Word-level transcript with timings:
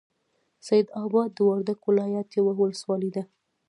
سیدآباد 0.67 1.29
د 1.33 1.37
وردک 1.49 1.79
ولایت 1.89 2.29
یوه 2.39 2.53
ولسوالۍ 2.59 3.09
ده. 3.15 3.23